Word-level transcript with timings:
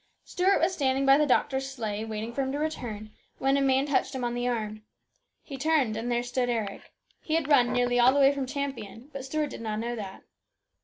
Stuart 0.25 0.59
was 0.59 0.73
standing 0.73 1.05
by 1.05 1.15
the 1.19 1.27
doctor's 1.27 1.69
sleigh, 1.69 2.03
waiting 2.03 2.33
for 2.33 2.41
him 2.41 2.51
to 2.53 2.57
return, 2.57 3.11
when 3.37 3.55
a 3.55 3.61
man 3.61 3.85
touched 3.85 4.15
him 4.15 4.23
on 4.23 4.33
the 4.33 4.47
arm. 4.47 4.81
He 5.43 5.57
turned, 5.59 5.95
and 5.95 6.11
there 6.11 6.23
stood 6.23 6.49
Eric. 6.49 6.91
He 7.21 7.35
had 7.35 7.47
run 7.47 7.71
nearly 7.71 7.99
all 7.99 8.11
the 8.11 8.19
way 8.19 8.33
from 8.33 8.47
Champion, 8.47 9.11
but 9.13 9.25
Stuart 9.25 9.51
did 9.51 9.61
not 9.61 9.77
know 9.77 9.95
that. 9.95 10.23